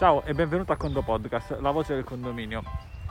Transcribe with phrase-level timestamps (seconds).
[0.00, 2.62] Ciao e benvenuto a Condo Podcast, la voce del condominio.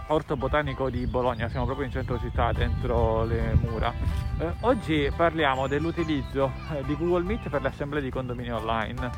[0.07, 3.93] Orto Botanico di Bologna, siamo proprio in centro città, dentro le mura.
[4.39, 9.11] Eh, oggi parliamo dell'utilizzo eh, di Google Meet per le assemblee di condominio online.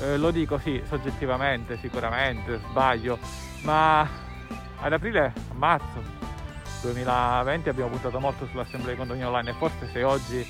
[0.00, 3.18] Eh, lo dico sì, soggettivamente, sicuramente, sbaglio,
[3.60, 4.08] ma
[4.80, 6.02] ad aprile, a marzo
[6.80, 10.46] 2020 abbiamo puntato molto sull'assemblea di condominio online e forse se oggi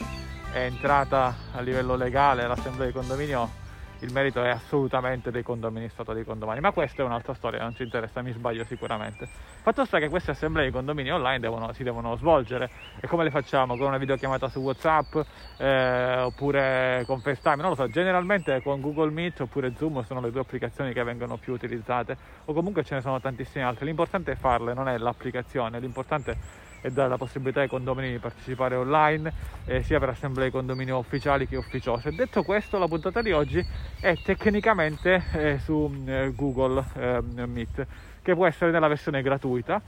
[0.53, 3.67] è entrata a livello legale l'assemblea di condominio
[4.01, 7.75] il merito è assolutamente dei condomini stato dei condomini, ma questa è un'altra storia, non
[7.75, 9.29] ci interessa, mi sbaglio sicuramente.
[9.63, 12.71] Fatto sta che queste assemblee di condomini online devono, si devono svolgere
[13.01, 13.77] e come le facciamo?
[13.77, 15.17] Con una videochiamata su WhatsApp
[15.59, 20.31] eh, oppure con FaceTime, non lo so, generalmente con Google Meet oppure Zoom sono le
[20.31, 24.37] due applicazioni che vengono più utilizzate o comunque ce ne sono tantissime altre, l'importante è
[24.37, 26.37] farle, non è l'applicazione, l'importante è
[26.81, 29.33] e dare la possibilità ai condomini di partecipare online
[29.67, 32.13] eh, sia per assemblee condominio ufficiali che ufficiose.
[32.13, 33.65] Detto questo, la puntata di oggi
[34.01, 37.87] è tecnicamente eh, su eh, Google ehm, Meet,
[38.23, 39.81] che può essere nella versione gratuita,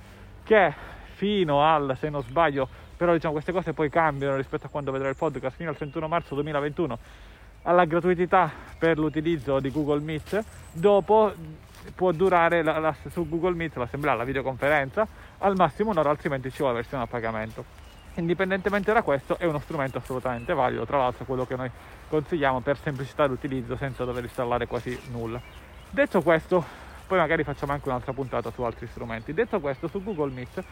[0.43, 0.73] che
[1.15, 5.11] fino al, se non sbaglio, però diciamo queste cose poi cambiano rispetto a quando vedrai
[5.11, 6.99] il podcast, fino al 31 marzo 2021
[7.63, 11.33] alla gratuità per l'utilizzo di Google Meet, dopo
[11.95, 15.07] può durare la, la, su Google Meet l'assemblea, la videoconferenza,
[15.39, 17.80] al massimo un'ora, altrimenti ci vuole la versione a pagamento.
[18.21, 21.71] Indipendentemente da questo è uno strumento assolutamente valido, tra l'altro quello che noi
[22.07, 25.41] consigliamo per semplicità di utilizzo senza dover installare quasi nulla.
[25.89, 26.63] Detto questo,
[27.07, 29.33] poi magari facciamo anche un'altra puntata su altri strumenti.
[29.33, 30.63] Detto questo, su Google Meet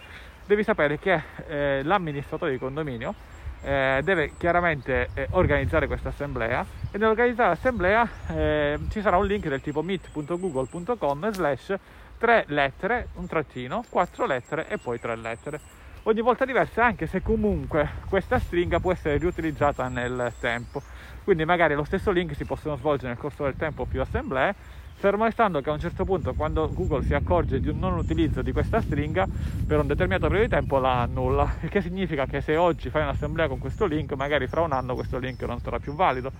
[0.44, 3.14] devi sapere che eh, l'amministratore di condominio
[3.62, 9.48] eh, deve chiaramente eh, organizzare questa assemblea e nell'organizzare l'assemblea eh, ci sarà un link
[9.48, 11.74] del tipo meet.google.com slash
[12.18, 15.77] tre lettere, un trattino, quattro lettere e poi tre lettere.
[16.08, 20.80] Ogni volta diversa anche se comunque questa stringa può essere riutilizzata nel tempo.
[21.22, 24.54] Quindi magari lo stesso link si possono svolgere nel corso del tempo più assemblee
[24.94, 28.40] fermo restando che a un certo punto quando Google si accorge di un non utilizzo
[28.40, 29.28] di questa stringa
[29.66, 31.56] per un determinato periodo di tempo la annulla.
[31.60, 34.94] Il che significa che se oggi fai un'assemblea con questo link magari fra un anno
[34.94, 36.32] questo link non sarà più valido.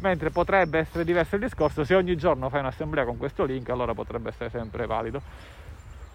[0.00, 3.94] Mentre potrebbe essere diverso il discorso se ogni giorno fai un'assemblea con questo link allora
[3.94, 5.22] potrebbe essere sempre valido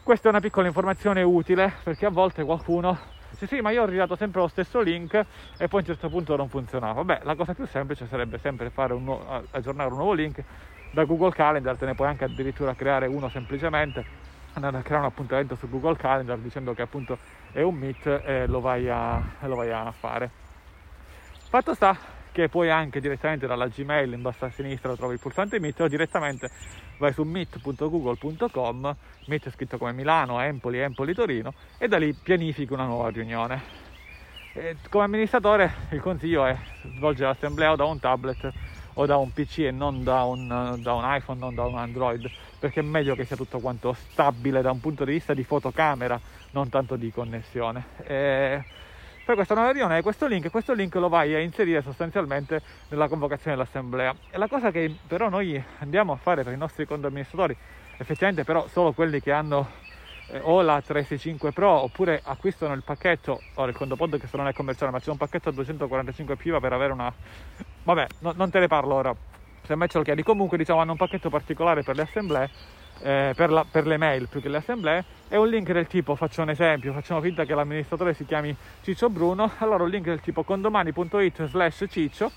[0.03, 2.97] questa è una piccola informazione utile perché a volte qualcuno
[3.29, 6.09] dice sì ma io ho ridato sempre lo stesso link e poi a un certo
[6.09, 7.03] punto non funzionava.
[7.03, 10.41] Beh la cosa più semplice sarebbe sempre fare un nu- aggiornare un nuovo link
[10.89, 14.05] da Google Calendar te ne puoi anche addirittura creare uno semplicemente
[14.53, 17.19] andare a creare un appuntamento su Google Calendar dicendo che appunto
[17.51, 20.33] è un meet e lo vai a, lo vai a fare.
[21.47, 21.97] Fatto sta
[22.31, 25.88] che puoi anche direttamente dalla Gmail in basso a sinistra trovi il pulsante Meet o
[25.88, 26.50] direttamente
[26.97, 28.95] vai su meet.google.com
[29.25, 33.88] Meet scritto come Milano, Empoli, Empoli, Torino e da lì pianifichi una nuova riunione
[34.53, 36.57] e come amministratore il consiglio è
[36.95, 38.53] svolgere l'assemblea o da un tablet
[39.00, 42.29] o da un PC e non da un, da un, iPhone, non da un Android,
[42.59, 46.19] perché è meglio che sia tutto quanto stabile da un punto di vista di fotocamera,
[46.51, 47.85] non tanto di connessione.
[48.03, 48.63] E
[49.29, 53.56] per questa nuova riunione questo link, questo link lo vai a inserire sostanzialmente nella convocazione
[53.56, 54.16] dell'assemblea.
[54.31, 57.56] E la cosa che però noi andiamo a fare per i nostri conto amministratori,
[57.97, 59.69] effettivamente però solo quelli che hanno
[60.29, 64.53] eh, o la 365 Pro oppure acquistano il pacchetto, ora il conto podcast non è
[64.53, 67.13] commerciale ma c'è un pacchetto a 245 piva per avere una...
[67.84, 69.16] vabbè, no, non te ne parlo ora,
[69.61, 72.50] se me ce lo chiedi, comunque diciamo hanno un pacchetto particolare per le assemblee,
[73.01, 76.15] eh, per, la, per, le mail più che le assemblee, e un link del tipo,
[76.15, 80.21] faccio un esempio, facciamo finta che l'amministratore si chiami Ciccio Bruno, allora un link del
[80.21, 82.31] tipo condomani.it slash Ciccio,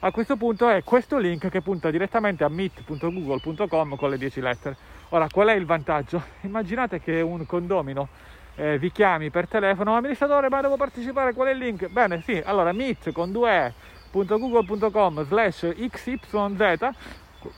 [0.00, 4.76] a questo punto è questo link che punta direttamente a meet.google.com con le 10 lettere
[5.10, 6.22] Ora, qual è il vantaggio?
[6.40, 8.08] Immaginate che un condomino
[8.54, 11.88] eh, vi chiami per telefono, amministratore, ma devo partecipare, qual è il link?
[11.88, 16.90] Bene, sì, allora meet con 2e.google.com slash xyz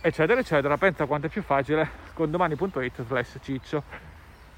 [0.01, 0.77] eccetera eccetera.
[0.77, 3.83] Pensa quanto è più facile con domani.it slash ciccio.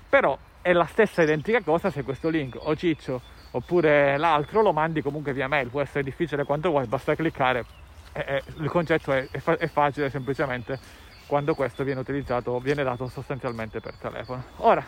[0.08, 3.20] Però è la stessa identica cosa se questo link o ciccio
[3.52, 5.68] oppure l'altro lo mandi comunque via mail.
[5.68, 7.64] Può essere difficile quanto vuoi basta cliccare.
[8.12, 10.78] E, e, il concetto è, è, fa- è facile semplicemente
[11.26, 14.44] quando questo viene utilizzato, viene dato sostanzialmente per telefono.
[14.58, 14.84] Ora,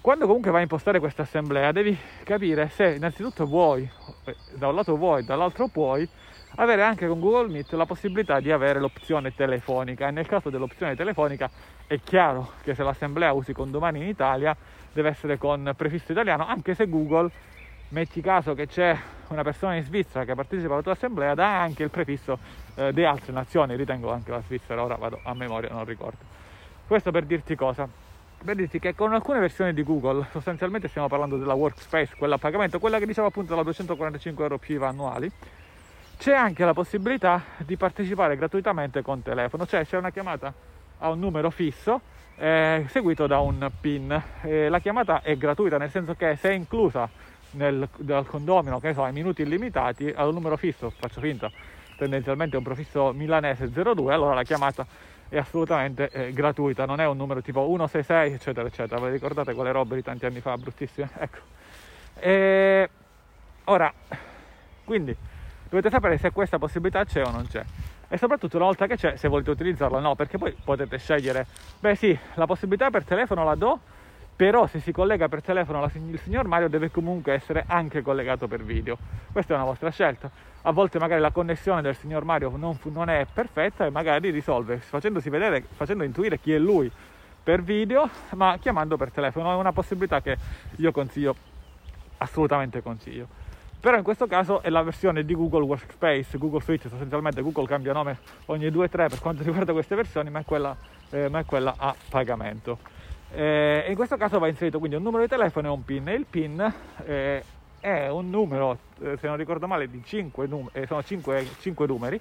[0.00, 3.88] quando comunque vai a impostare questa assemblea devi capire se innanzitutto vuoi,
[4.24, 6.08] eh, da un lato vuoi, dall'altro puoi,
[6.56, 10.96] avere anche con Google Meet la possibilità di avere l'opzione telefonica e nel caso dell'opzione
[10.96, 11.50] telefonica
[11.86, 14.56] è chiaro che se l'assemblea usi con domani in Italia
[14.92, 17.30] deve essere con prefisso italiano anche se Google
[17.90, 18.96] metti caso che c'è
[19.28, 22.38] una persona in Svizzera che partecipa alla tua assemblea, dà anche il prefisso
[22.74, 26.18] eh, di altre nazioni, ritengo anche la Svizzera, ora vado a memoria, non ricordo.
[26.86, 27.88] Questo per dirti cosa?
[28.42, 32.38] Per dirti che con alcune versioni di Google, sostanzialmente stiamo parlando della workspace, quella a
[32.38, 35.30] pagamento, quella che dicevo appunto da 245 euro più IVA annuali,
[36.18, 40.52] c'è anche la possibilità di partecipare gratuitamente con telefono, cioè c'è una chiamata
[40.98, 42.00] a un numero fisso
[42.36, 44.22] eh, seguito da un PIN.
[44.42, 47.08] Eh, la chiamata è gratuita, nel senso che se è inclusa
[47.52, 51.50] nel, dal condomino, che so, ai minuti illimitati, un numero fisso, faccio finta,
[51.96, 54.84] tendenzialmente un profisso milanese 02, allora la chiamata
[55.28, 59.00] è assolutamente eh, gratuita, non è un numero tipo 166, eccetera, eccetera.
[59.00, 61.10] Vi ricordate quelle robe di tanti anni fa, bruttissime?
[61.16, 61.38] Ecco.
[62.18, 62.88] E
[63.64, 63.92] ora,
[64.84, 65.16] quindi,
[65.68, 67.64] dovete sapere se questa possibilità c'è o non c'è.
[68.08, 71.46] E soprattutto una volta che c'è se volete utilizzarla o no perché poi potete scegliere.
[71.78, 73.78] Beh sì la possibilità per telefono la do
[74.34, 78.46] però se si collega per telefono la, il signor Mario deve comunque essere anche collegato
[78.46, 78.96] per video.
[79.32, 80.30] Questa è una vostra scelta.
[80.62, 84.78] A volte magari la connessione del signor Mario non, non è perfetta e magari risolve
[84.78, 86.90] facendosi vedere facendo intuire chi è lui
[87.42, 89.50] per video ma chiamando per telefono.
[89.50, 90.36] È una possibilità che
[90.76, 91.34] io consiglio
[92.18, 93.46] assolutamente consiglio
[93.80, 97.92] però in questo caso è la versione di Google Workspace, Google Suite, sostanzialmente Google cambia
[97.92, 100.76] nome ogni 2-3 per quanto riguarda queste versioni, ma è quella,
[101.10, 102.78] eh, ma è quella a pagamento.
[103.30, 106.08] Eh, in questo caso va inserito quindi un numero di telefono e un PIN.
[106.08, 107.44] Il PIN eh,
[107.78, 111.86] è un numero, eh, se non ricordo male, di 5, num- eh, sono 5, 5
[111.86, 112.20] numeri,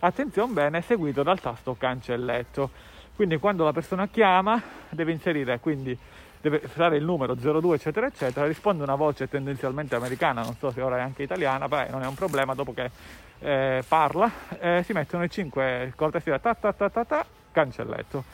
[0.00, 2.70] attenzione bene, seguito dal tasto cancelletto.
[3.16, 5.96] Quindi quando la persona chiama deve inserire quindi
[6.42, 10.82] deve fare il numero 02 eccetera eccetera, risponde una voce tendenzialmente americana, non so se
[10.82, 12.90] ora è anche italiana, beh non è un problema, dopo che
[13.38, 18.24] eh, parla eh, si mettono i 5 col tastiera ta ta ta ta ta cancelletto.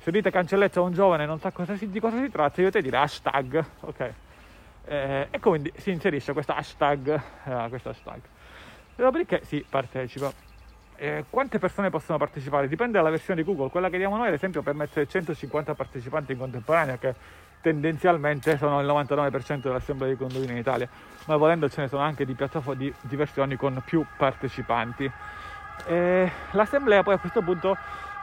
[0.00, 2.80] Se dite cancelletto a un giovane non sa cosa si, di cosa si tratta, dovete
[2.80, 4.12] dire hashtag, ok?
[4.86, 8.20] Eh, e quindi si inserisce questo hashtag, eh, questo hashtag.
[8.96, 10.32] Dopodiché si partecipa.
[10.96, 12.68] Eh, quante persone possono partecipare?
[12.68, 13.70] Dipende dalla versione di Google.
[13.70, 17.14] Quella che diamo noi, ad esempio, permette 150 partecipanti in contemporanea, che
[17.60, 20.88] tendenzialmente sono il 99% dell'assemblea di condomini in Italia,
[21.26, 22.36] ma volendo ce ne sono anche di,
[22.76, 25.10] di, di versioni con più partecipanti.
[25.86, 27.76] E l'assemblea poi a questo punto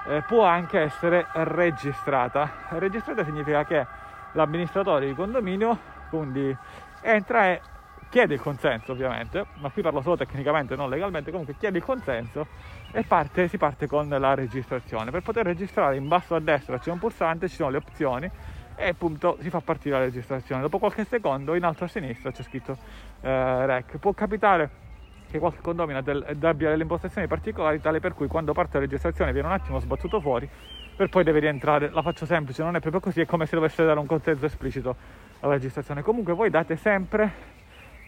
[0.07, 2.67] eh, può anche essere registrata.
[2.69, 3.85] Registrata significa che
[4.33, 6.55] l'amministratore di condominio quindi
[7.01, 7.61] entra e
[8.09, 12.47] chiede il consenso ovviamente, ma qui parlo solo tecnicamente, non legalmente, comunque chiede il consenso
[12.91, 15.11] e parte, si parte con la registrazione.
[15.11, 18.31] Per poter registrare in basso a destra c'è un pulsante, ci sono le opzioni
[18.77, 20.61] e appunto si fa partire la registrazione.
[20.61, 22.77] Dopo qualche secondo in alto a sinistra c'è scritto
[23.21, 23.97] eh, REC.
[23.97, 24.85] Può capitare
[25.29, 29.47] che qualche condomino abbia delle impostazioni particolari tale per cui quando parte la registrazione viene
[29.47, 30.47] un attimo sbattuto fuori
[30.95, 31.89] per poi deve rientrare.
[31.89, 34.95] La faccio semplice, non è proprio così, è come se dovesse dare un consenso esplicito
[35.41, 36.01] alla registrazione.
[36.01, 37.55] Comunque voi date sempre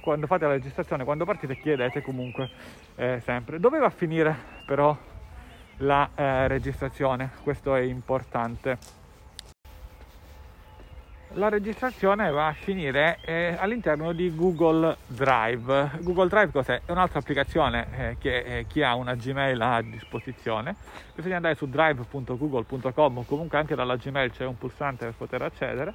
[0.02, 2.50] quando fate la registrazione, quando partite chiedete comunque
[2.96, 3.60] eh, sempre.
[3.60, 4.36] Dove va a finire
[4.66, 4.96] però
[5.78, 7.32] la eh, registrazione?
[7.44, 8.99] Questo è importante
[11.34, 15.92] la registrazione va a finire eh, all'interno di Google Drive.
[16.02, 16.82] Google Drive cos'è?
[16.86, 20.76] È un'altra applicazione eh, che eh, chi ha una Gmail ha a disposizione.
[21.14, 25.94] Bisogna andare su drive.google.com o comunque anche dalla Gmail c'è un pulsante per poter accedere.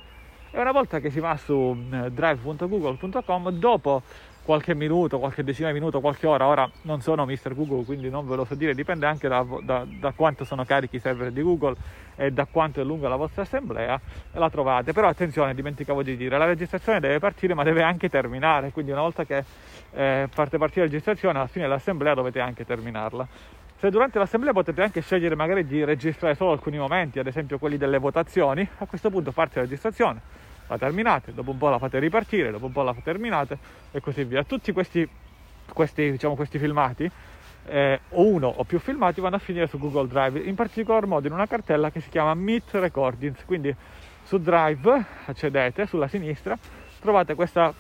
[0.53, 4.03] E una volta che si va su eh, drive.google.com, dopo
[4.45, 6.47] qualche minuto, qualche decina di minuto, qualche ora.
[6.47, 7.55] Ora non sono Mr.
[7.55, 10.97] Google, quindi non ve lo so dire, dipende anche da, da, da, quanto sono carichi
[10.97, 11.75] i server di Google
[12.15, 13.99] e da quanto è lunga la vostra assemblea,
[14.33, 14.93] la trovate.
[14.93, 19.01] Però attenzione, dimenticavo di dire, la registrazione deve partire ma deve anche terminare, quindi una
[19.01, 19.45] volta che
[19.93, 23.27] eh, parte partire la registrazione, alla fine dell'assemblea dovete anche terminarla.
[23.79, 27.77] Se durante l'assemblea potete anche scegliere magari di registrare solo alcuni momenti, ad esempio quelli
[27.77, 31.99] delle votazioni, a questo punto parte la registrazione la terminate, dopo un po' la fate
[31.99, 33.59] ripartire, dopo un po' la terminate
[33.91, 34.45] e così via.
[34.45, 35.09] Tutti questi,
[35.73, 37.11] questi, diciamo, questi filmati,
[37.67, 41.27] eh, o uno o più filmati, vanno a finire su Google Drive, in particolar modo
[41.27, 43.45] in una cartella che si chiama Meet Recordings.
[43.45, 43.75] Quindi
[44.23, 46.57] su Drive accedete sulla sinistra,
[47.01, 47.73] trovate questa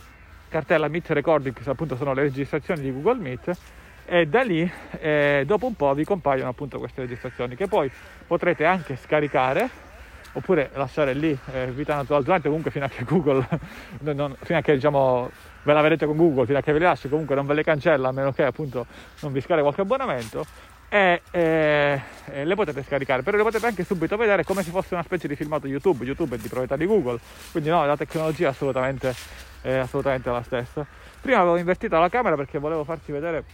[0.48, 3.56] cartella Meet Recordings, che appunto sono le registrazioni di Google Meet
[4.06, 7.90] e da lì eh, dopo un po' vi compaiono appunto queste registrazioni che poi
[8.26, 9.70] potrete anche scaricare
[10.34, 13.46] oppure lasciare lì eh, vita natural durante comunque fino a che Google
[14.00, 15.30] non, fino a che diciamo
[15.62, 17.62] ve la vedete con Google fino a che ve le lasci comunque non ve le
[17.62, 18.86] cancella a meno che appunto
[19.20, 20.44] non vi scarica qualche abbonamento
[20.94, 22.00] e eh,
[22.44, 23.22] le potete scaricare.
[23.22, 26.04] Però le potete anche subito vedere come se fosse una specie di filmato YouTube.
[26.04, 27.18] YouTube è di proprietà di Google.
[27.50, 29.12] Quindi no la tecnologia è assolutamente,
[29.60, 30.86] è assolutamente la stessa.
[31.20, 33.44] Prima avevo invertito la camera perché volevo farci vedere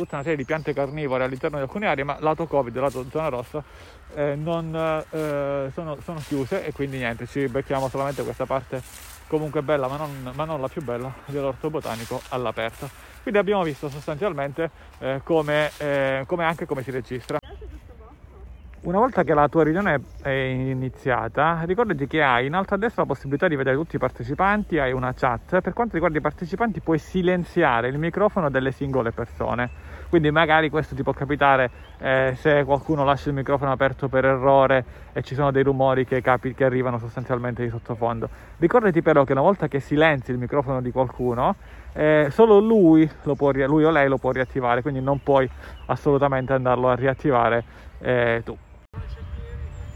[0.00, 3.28] tutta una serie di piante carnivore all'interno di alcune aree, ma lato Covid, lato zona
[3.28, 3.62] rossa,
[4.14, 8.82] eh, non, eh, sono, sono, chiuse e quindi niente, ci becchiamo solamente questa parte
[9.26, 12.88] comunque bella, ma non, ma non la più bella, dell'orto botanico all'aperto.
[13.22, 17.38] Quindi abbiamo visto sostanzialmente eh, come, eh, come anche come si registra.
[18.82, 23.02] Una volta che la tua riunione è iniziata, ricordati che hai in alto a destra
[23.02, 25.60] la possibilità di vedere tutti i partecipanti, hai una chat.
[25.60, 29.89] Per quanto riguarda i partecipanti puoi silenziare il microfono delle singole persone.
[30.10, 34.84] Quindi magari questo ti può capitare eh, se qualcuno lascia il microfono aperto per errore
[35.12, 38.28] e ci sono dei rumori che, capi- che arrivano sostanzialmente di sottofondo.
[38.58, 41.54] Ricordati però che una volta che silenzi il microfono di qualcuno,
[41.92, 45.48] eh, solo lui, può, lui, o lei lo può riattivare, quindi non puoi
[45.86, 47.64] assolutamente andarlo a riattivare
[48.00, 48.56] eh, tu.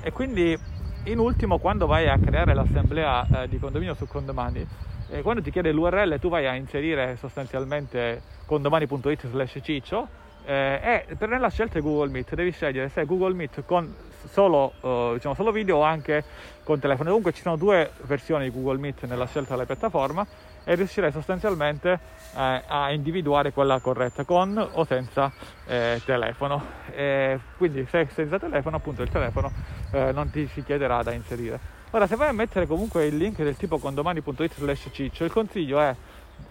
[0.00, 0.56] E quindi
[1.04, 4.66] in ultimo quando vai a creare l'assemblea eh, di condominio su condomani,
[5.10, 10.08] eh, quando ti chiede l'URL tu vai a inserire sostanzialmente condomani.it slash ciccio
[10.46, 13.94] eh, e per nella scelta di Google Meet devi scegliere se Google Meet con
[14.30, 16.24] solo, uh, diciamo solo video o anche
[16.62, 17.08] con telefono.
[17.08, 20.26] Comunque ci sono due versioni di Google Meet nella scelta della piattaforma
[20.64, 21.92] e riuscirei sostanzialmente
[22.34, 25.30] eh, a individuare quella corretta con o senza
[25.66, 26.62] eh, telefono.
[26.90, 29.52] E quindi se senza telefono, appunto il telefono
[29.92, 31.72] eh, non ti si chiederà da inserire.
[31.90, 35.78] Ora, se vai a mettere comunque il link del tipo condomani.it slash ciccio, il consiglio
[35.78, 35.94] è,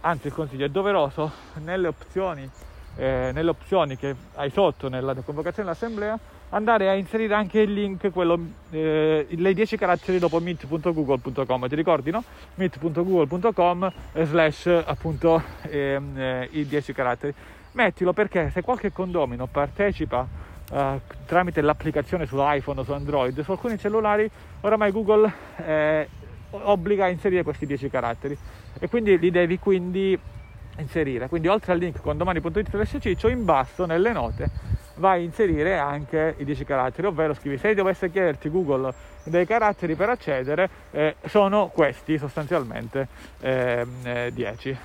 [0.02, 2.50] anzi il consiglio è doveroso nelle opzioni,
[2.96, 6.18] eh, nelle opzioni che hai sotto nella convocazione dell'assemblea
[6.54, 8.40] andare a inserire anche il link, quello,
[8.72, 12.24] eh, le 10 caratteri dopo meet.google.com, ti ricordi no?
[12.56, 13.92] meet.google.com
[14.24, 17.34] slash appunto ehm, eh, i 10 caratteri.
[17.72, 20.28] Mettilo perché se qualche condomino partecipa
[20.72, 24.30] eh, tramite l'applicazione sull'iPhone o su Android, su alcuni cellulari
[24.62, 26.08] oramai Google eh,
[26.52, 28.38] obbliga a inserire questi 10 caratteri
[28.80, 30.18] e quindi li devi quindi
[30.78, 31.28] inserire.
[31.28, 36.36] Quindi oltre al link condomani.it slash ciccio in basso nelle note vai a inserire anche
[36.38, 41.68] i 10 caratteri, ovvero scrivi se dovesse chiederti Google dei caratteri per accedere, eh, sono
[41.68, 43.08] questi sostanzialmente
[43.40, 44.78] eh, eh, 10.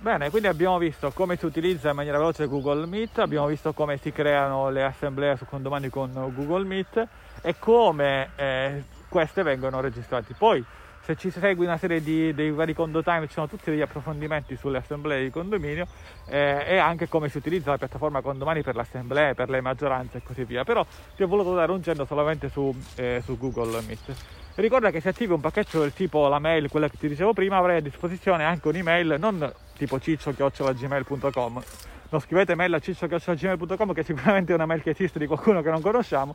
[0.00, 3.96] Bene, quindi abbiamo visto come si utilizza in maniera veloce Google Meet, abbiamo visto come
[3.96, 7.08] si creano le assemblee su condomani con Google Meet
[7.42, 10.34] e come eh, queste vengono registrate.
[10.38, 10.64] Poi
[11.08, 14.56] se ci segui una serie di dei vari condo time ci sono tutti degli approfondimenti
[14.56, 15.86] sulle assemblee di condominio
[16.28, 20.18] eh, e anche come si utilizza la piattaforma condomani per le assemblee, per le maggioranze
[20.18, 20.64] e così via.
[20.64, 20.84] Però
[21.16, 24.14] ti ho voluto dare un cenno solamente su, eh, su Google Meet.
[24.56, 27.56] Ricorda che se attivi un pacchetto del tipo la mail, quella che ti dicevo prima
[27.56, 31.62] avrai a disposizione anche un'email non tipo ciccio-gmail.com
[32.10, 35.70] non scrivete mail a ciccio.gmail.com che sicuramente è una mail che esiste di qualcuno che
[35.70, 36.34] non conosciamo,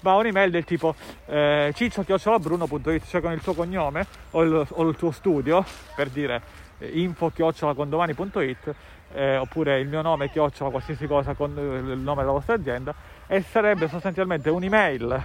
[0.00, 0.94] ma un'email del tipo
[1.26, 5.64] eh, ciccio.bruno.it, cioè con il tuo cognome o il, o il tuo studio,
[5.94, 6.42] per dire
[6.78, 8.74] eh, info.condomani.it
[9.14, 12.94] eh, oppure il mio nome chiocciola qualsiasi cosa con il nome della vostra azienda
[13.26, 15.22] e sarebbe sostanzialmente un'email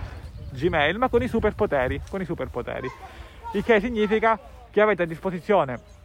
[0.52, 2.90] Gmail ma con i superpoteri, con i superpoteri.
[3.54, 4.40] Il che significa
[4.72, 5.99] che avete a disposizione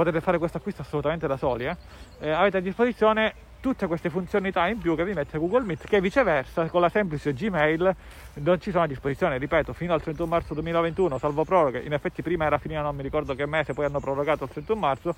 [0.00, 1.76] potete fare questo acquisto assolutamente da soli, eh?
[2.20, 6.00] Eh, avete a disposizione tutte queste funzionalità in più che vi mette Google Meet che
[6.00, 7.94] viceversa con la semplice Gmail
[8.36, 12.22] non ci sono a disposizione, ripeto, fino al 31 marzo 2021, salvo proroghe, in effetti
[12.22, 15.14] prima era finita non mi ricordo che mese, poi hanno prorogato il 31 marzo,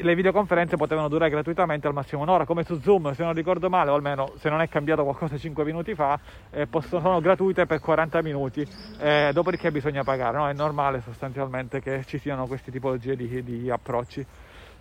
[0.00, 3.90] le videoconferenze potevano durare gratuitamente al massimo un'ora, come su Zoom, se non ricordo male,
[3.90, 6.18] o almeno se non è cambiato qualcosa 5 minuti fa,
[6.50, 8.66] eh, possono, sono gratuite per 40 minuti,
[9.00, 10.48] eh, dopodiché bisogna pagare, no?
[10.48, 14.24] è normale sostanzialmente che ci siano queste tipologie di, di approcci.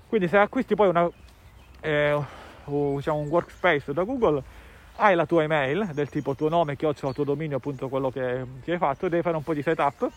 [0.07, 1.09] Quindi se acquisti poi una,
[1.81, 2.19] eh,
[2.65, 4.41] diciamo un workspace da Google,
[4.97, 8.71] hai la tua email del tipo tuo nome, chiocciola, tuo dominio, appunto quello che, che
[8.71, 10.09] hai fatto, devi fare un po' di setup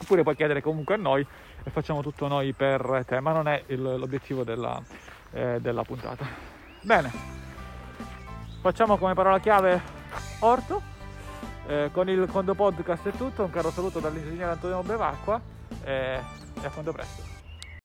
[0.00, 1.26] oppure puoi chiedere comunque a noi
[1.62, 4.80] e facciamo tutto noi per te, ma non è il, l'obiettivo della,
[5.32, 6.26] eh, della puntata.
[6.82, 7.10] Bene,
[8.60, 9.80] facciamo come parola chiave
[10.40, 10.88] orto.
[11.66, 15.40] Eh, con il Condo Podcast è tutto, un caro saluto dall'ingegnere Antonio Bevacqua
[15.84, 16.18] eh,
[16.60, 17.29] e a quando presto.